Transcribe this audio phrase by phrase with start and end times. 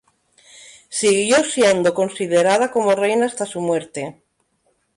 [0.89, 4.19] Siguió siendo considerada como reina hasta su muerte.